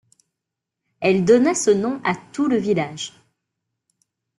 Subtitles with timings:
[0.99, 3.13] Elle donna ce nom à tout le village.